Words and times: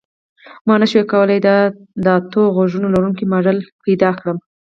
ما 0.67 0.75
نشوای 0.81 1.05
کولی 1.11 1.39
د 2.05 2.07
اتو 2.17 2.41
غوږونو 2.55 2.87
لرونکی 2.95 3.25
ماډل 3.31 3.57
پیدا 3.85 4.09
کړم 4.19 4.37